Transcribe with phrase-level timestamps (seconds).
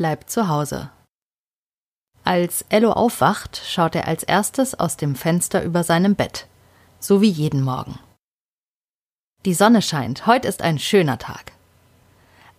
[0.00, 0.88] bleibt zu Hause.
[2.24, 6.46] Als Ello aufwacht, schaut er als erstes aus dem Fenster über seinem Bett,
[7.00, 7.98] so wie jeden Morgen.
[9.44, 11.52] Die Sonne scheint, heute ist ein schöner Tag.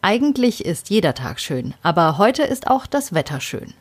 [0.04, 3.74] Eigentlich ist jeder Tag schön, aber heute ist auch das Wetter schön.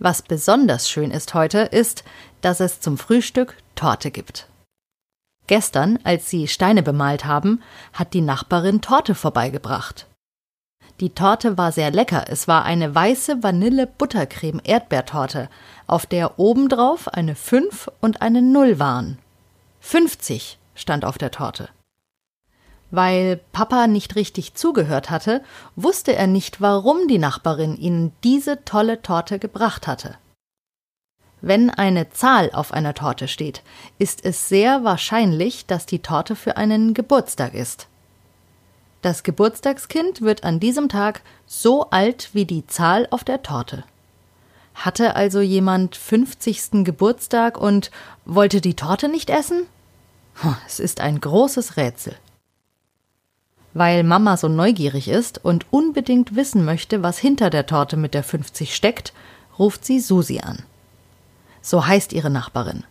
[0.00, 2.02] Was besonders schön ist heute, ist,
[2.40, 4.48] dass es zum Frühstück Torte gibt.
[5.46, 7.62] Gestern, als sie Steine bemalt haben,
[7.92, 10.08] hat die Nachbarin Torte vorbeigebracht.
[11.00, 12.24] Die Torte war sehr lecker.
[12.28, 15.50] Es war eine weiße Vanille-Buttercreme-Erdbeertorte,
[15.86, 19.18] auf der obendrauf eine 5 und eine 0 waren.
[19.80, 21.68] 50 stand auf der Torte.
[22.90, 25.42] Weil Papa nicht richtig zugehört hatte,
[25.74, 30.16] wusste er nicht, warum die Nachbarin ihnen diese tolle Torte gebracht hatte.
[31.42, 33.62] Wenn eine Zahl auf einer Torte steht,
[33.98, 37.86] ist es sehr wahrscheinlich, dass die Torte für einen Geburtstag ist.
[39.06, 43.84] Das Geburtstagskind wird an diesem Tag so alt wie die Zahl auf der Torte.
[44.74, 46.82] Hatte also jemand 50.
[46.82, 47.92] Geburtstag und
[48.24, 49.66] wollte die Torte nicht essen?
[50.66, 52.16] Es ist ein großes Rätsel.
[53.74, 58.24] Weil Mama so neugierig ist und unbedingt wissen möchte, was hinter der Torte mit der
[58.24, 59.12] 50 steckt,
[59.56, 60.64] ruft sie Susi an.
[61.62, 62.82] So heißt ihre Nachbarin.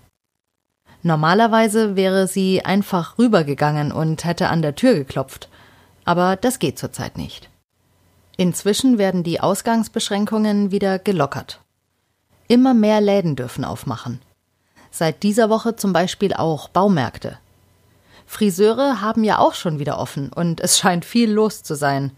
[1.04, 5.50] Normalerweise wäre sie einfach rübergegangen und hätte an der Tür geklopft,
[6.06, 7.50] aber das geht zurzeit nicht.
[8.38, 11.60] Inzwischen werden die Ausgangsbeschränkungen wieder gelockert.
[12.48, 14.22] Immer mehr Läden dürfen aufmachen.
[14.92, 17.38] Seit dieser Woche zum Beispiel auch Baumärkte.
[18.26, 22.12] Friseure haben ja auch schon wieder offen und es scheint viel los zu sein.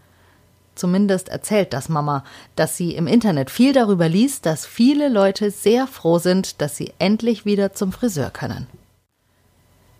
[0.74, 2.22] Zumindest erzählt das Mama,
[2.54, 6.92] dass sie im Internet viel darüber liest, dass viele Leute sehr froh sind, dass sie
[7.00, 8.68] endlich wieder zum Friseur können.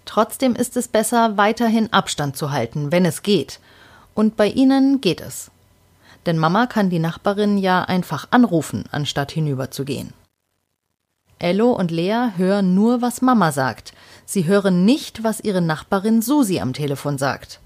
[0.05, 3.61] Trotzdem ist es besser, weiterhin Abstand zu halten, wenn es geht,
[4.19, 5.52] und bei ihnen geht es.
[6.27, 10.12] Denn Mama kann die Nachbarin ja einfach anrufen, anstatt hinüberzugehen.
[11.39, 13.92] Ello und Lea hören nur, was Mama sagt.
[14.27, 17.61] Sie hören nicht, was ihre Nachbarin Susi am Telefon sagt.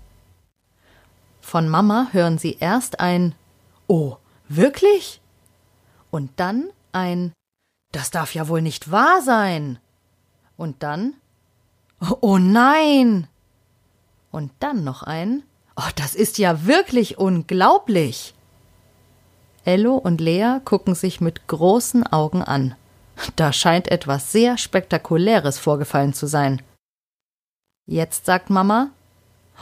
[1.41, 3.35] Von Mama hören sie erst ein
[3.87, 5.23] Oh, wirklich?
[6.11, 7.33] Und dann ein
[7.93, 9.79] Das darf ja wohl nicht wahr sein.
[10.59, 11.15] Und dann
[12.21, 13.27] Oh nein.
[14.31, 15.45] Und dann noch ein
[15.77, 18.35] Oh, das ist ja wirklich unglaublich.
[19.65, 22.75] Ello und Lea gucken sich mit großen Augen an.
[23.37, 26.63] Da scheint etwas sehr Spektakuläres vorgefallen zu sein.
[27.87, 28.91] Jetzt sagt Mama,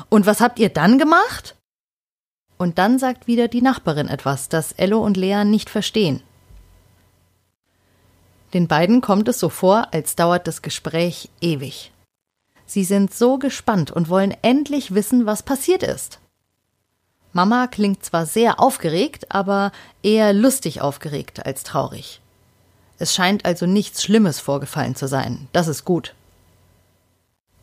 [0.08, 1.56] und was habt ihr dann gemacht?
[2.58, 6.22] Und dann sagt wieder die Nachbarin etwas, das Ello und Lea nicht verstehen.
[8.52, 11.92] Den beiden kommt es so vor, als dauert das Gespräch ewig.
[12.70, 16.20] Sie sind so gespannt und wollen endlich wissen, was passiert ist.
[17.32, 19.72] Mama klingt zwar sehr aufgeregt, aber
[20.04, 22.20] eher lustig aufgeregt als traurig.
[23.00, 25.48] Es scheint also nichts Schlimmes vorgefallen zu sein.
[25.52, 26.14] Das ist gut.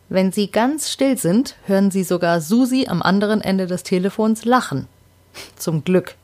[0.09, 4.89] Wenn sie ganz still sind, hören sie sogar Susi am anderen Ende des Telefons lachen.
[5.55, 6.15] Zum Glück.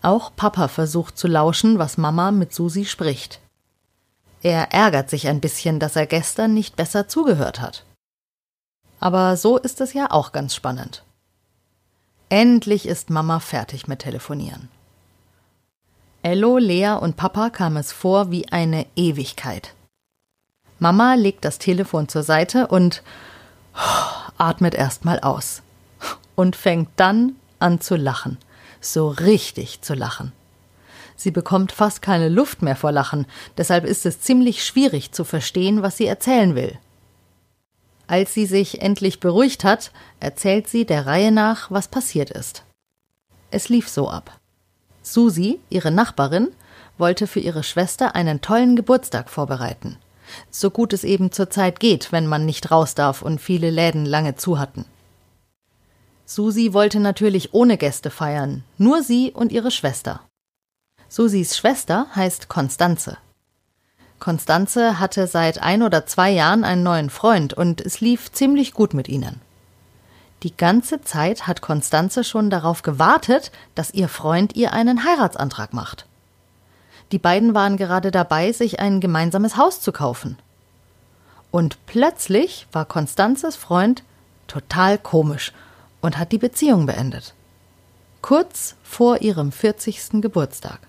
[0.00, 3.38] Auch Papa versucht zu lauschen, was Mama mit Susi spricht.
[4.46, 7.84] Er ärgert sich ein bisschen, dass er gestern nicht besser zugehört hat.
[9.00, 11.02] Aber so ist es ja auch ganz spannend.
[12.28, 14.68] Endlich ist Mama fertig mit Telefonieren.
[16.22, 19.74] Ello, Lea und Papa kam es vor wie eine Ewigkeit.
[20.78, 23.02] Mama legt das Telefon zur Seite und
[24.38, 25.62] atmet erstmal aus
[26.36, 28.38] und fängt dann an zu lachen,
[28.80, 30.30] so richtig zu lachen.
[31.16, 35.82] Sie bekommt fast keine Luft mehr vor Lachen, deshalb ist es ziemlich schwierig zu verstehen,
[35.82, 36.78] was sie erzählen will.
[38.06, 39.90] Als sie sich endlich beruhigt hat,
[40.20, 42.62] erzählt sie der Reihe nach, was passiert ist.
[43.50, 44.38] Es lief so ab.
[45.02, 46.48] Susi, ihre Nachbarin,
[46.98, 49.96] wollte für ihre Schwester einen tollen Geburtstag vorbereiten.
[50.50, 54.04] So gut es eben zur Zeit geht, wenn man nicht raus darf und viele Läden
[54.04, 54.84] lange zu hatten.
[56.24, 60.20] Susi wollte natürlich ohne Gäste feiern, nur sie und ihre Schwester.
[61.08, 63.18] Susis Schwester heißt Konstanze.
[64.18, 68.92] Konstanze hatte seit ein oder zwei Jahren einen neuen Freund und es lief ziemlich gut
[68.92, 69.40] mit ihnen.
[70.42, 76.06] Die ganze Zeit hat Konstanze schon darauf gewartet, dass ihr Freund ihr einen Heiratsantrag macht.
[77.12, 80.36] Die beiden waren gerade dabei, sich ein gemeinsames Haus zu kaufen.
[81.50, 84.02] Und plötzlich war Konstanzes Freund
[84.48, 85.52] total komisch
[86.00, 87.34] und hat die Beziehung beendet.
[88.22, 90.20] Kurz vor ihrem 40.
[90.20, 90.80] Geburtstag.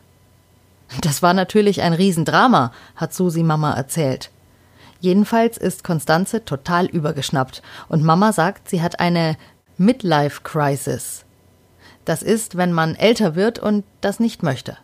[1.02, 4.32] Das war natürlich ein Riesendrama, hat Susi Mama erzählt.
[5.00, 9.38] Jedenfalls ist Konstanze total übergeschnappt und Mama sagt, sie hat eine
[9.78, 11.24] Midlife Crisis.
[12.06, 14.78] Das ist, wenn man älter wird und das nicht möchte.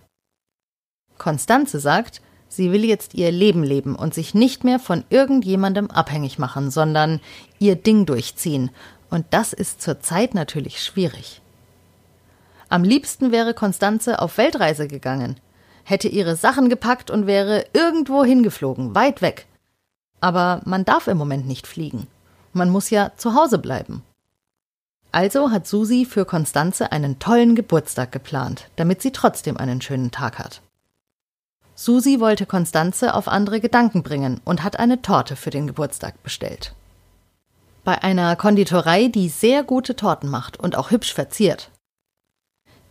[1.17, 6.37] Konstanze sagt, sie will jetzt ihr Leben leben und sich nicht mehr von irgendjemandem abhängig
[6.37, 7.21] machen, sondern
[7.59, 8.69] ihr Ding durchziehen.
[9.09, 11.41] Und das ist zurzeit natürlich schwierig.
[12.69, 15.39] Am liebsten wäre Konstanze auf Weltreise gegangen,
[15.83, 19.47] hätte ihre Sachen gepackt und wäre irgendwo hingeflogen, weit weg.
[20.21, 22.07] Aber man darf im Moment nicht fliegen.
[22.53, 24.03] Man muss ja zu Hause bleiben.
[25.11, 30.39] Also hat Susi für Konstanze einen tollen Geburtstag geplant, damit sie trotzdem einen schönen Tag
[30.39, 30.61] hat.
[31.75, 36.73] Susi wollte Konstanze auf andere Gedanken bringen und hat eine Torte für den Geburtstag bestellt.
[37.83, 41.69] Bei einer Konditorei, die sehr gute Torten macht und auch hübsch verziert.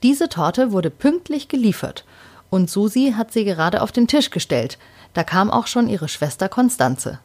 [0.03, 2.05] Diese Torte wurde pünktlich geliefert
[2.52, 4.76] und Susi hat sie gerade auf den Tisch gestellt.
[5.14, 7.19] Da kam auch schon ihre Schwester Konstanze.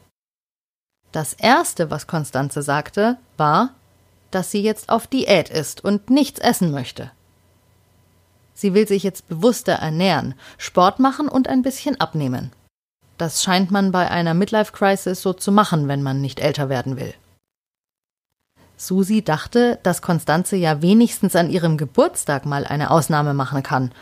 [1.12, 3.74] Das erste, was Konstanze sagte, war,
[4.30, 7.10] dass sie jetzt auf Diät ist und nichts essen möchte.
[8.54, 12.50] Sie will sich jetzt bewusster ernähren, Sport machen und ein bisschen abnehmen.
[13.18, 16.96] Das scheint man bei einer Midlife Crisis so zu machen, wenn man nicht älter werden
[16.96, 17.12] will.
[18.78, 23.92] Susi dachte, dass Konstanze ja wenigstens an ihrem Geburtstag mal eine Ausnahme machen kann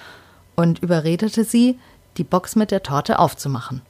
[0.57, 1.79] und überredete sie,
[2.17, 3.83] die Box mit der Torte aufzumachen.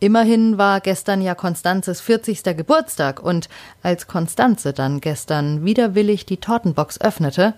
[0.00, 2.42] Immerhin war gestern ja Konstanzes 40.
[2.56, 3.48] Geburtstag und
[3.82, 7.54] als Konstanze dann gestern widerwillig die Tortenbox öffnete,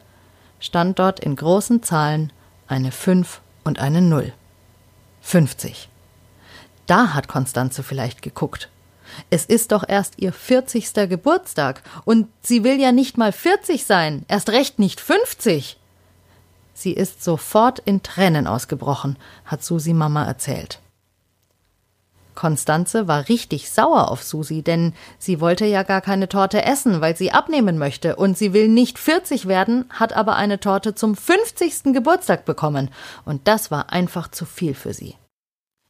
[0.61, 2.33] stand dort in großen Zahlen
[2.69, 4.33] eine 5 und eine 0.
[5.23, 5.89] 50.
[6.87, 8.69] Da hat Konstanze vielleicht geguckt.
[9.31, 10.93] Es ist doch erst ihr 40.
[11.09, 15.79] Geburtstag und sie will ja nicht mal 40 sein, erst recht nicht 50.
[16.79, 20.79] Sie ist sofort in Tränen ausgebrochen, hat Susi Mama erzählt.
[22.35, 27.17] Konstanze war richtig sauer auf Susi, denn sie wollte ja gar keine Torte essen, weil
[27.17, 31.95] sie abnehmen möchte und sie will nicht 40 werden, hat aber eine Torte zum 50.
[31.95, 32.91] Geburtstag bekommen
[33.25, 35.15] und das war einfach zu viel für sie.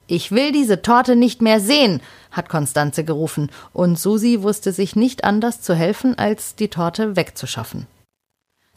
[0.06, 2.00] Ich will diese Torte nicht mehr sehen,
[2.30, 7.88] hat Konstanze gerufen, und Susi wusste sich nicht anders zu helfen, als die Torte wegzuschaffen.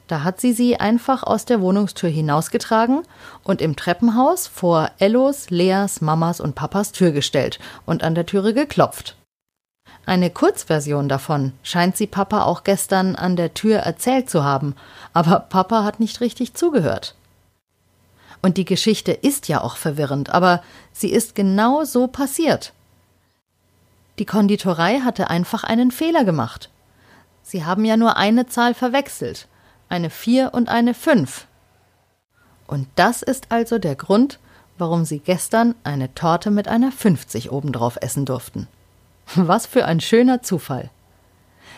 [0.09, 3.03] Da hat sie sie einfach aus der Wohnungstür hinausgetragen
[3.43, 8.55] und im Treppenhaus vor Ellos, Leas, Mamas und Papas Tür gestellt und an der Türe
[8.55, 9.15] geklopft.
[10.07, 14.75] Eine Kurzversion davon scheint sie Papa auch gestern an der Tür erzählt zu haben,
[15.13, 17.13] aber Papa hat nicht richtig zugehört.
[18.41, 22.73] Und die Geschichte ist ja auch verwirrend, aber sie ist genau so passiert.
[24.17, 26.71] Die Konditorei hatte einfach einen Fehler gemacht.
[27.43, 29.47] Sie haben ja nur eine Zahl verwechselt
[29.89, 31.47] eine 4 und eine 5.
[32.67, 34.39] Und das ist also der Grund,
[34.77, 38.67] warum sie gestern eine Torte mit einer 50 obendrauf essen durften.
[39.35, 40.89] Was für ein schöner Zufall.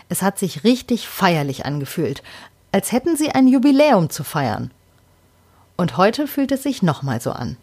[0.10, 2.22] Es hat sich richtig feierlich angefühlt,
[2.72, 4.72] als hätten sie ein Jubiläum zu feiern.
[5.78, 7.58] Und heute fühlt es sich nochmal so an.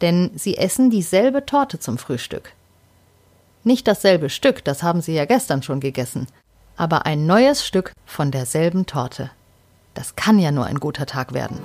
[0.00, 2.52] Denn sie essen dieselbe Torte zum Frühstück.
[3.64, 6.26] Nicht dasselbe Stück, das haben sie ja gestern schon gegessen,
[6.76, 9.30] aber ein neues Stück von derselben Torte.
[9.98, 11.58] Das kann ja nur ein guter Tag werden.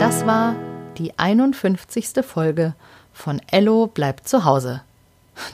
[0.00, 0.56] Das war
[0.98, 2.24] die 51.
[2.24, 2.74] Folge
[3.12, 4.82] von Ello bleibt zu Hause.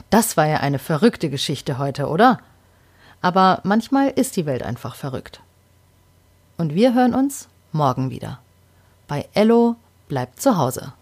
[0.09, 2.39] Das war ja eine verrückte Geschichte heute, oder?
[3.21, 5.39] Aber manchmal ist die Welt einfach verrückt.
[6.57, 8.39] Und wir hören uns morgen wieder.
[9.07, 9.75] Bei Ello
[10.07, 10.93] bleibt zu Hause.